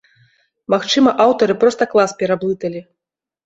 [0.75, 2.87] Магчыма, аўтары проста клас пераблыталі.